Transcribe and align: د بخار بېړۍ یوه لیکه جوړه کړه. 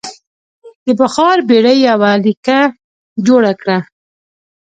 د 0.85 0.87
بخار 0.99 1.37
بېړۍ 1.49 1.77
یوه 1.89 2.11
لیکه 2.25 2.57
جوړه 3.27 3.53
کړه. 3.61 3.77